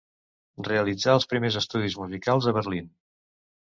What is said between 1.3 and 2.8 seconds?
primers estudis musicals a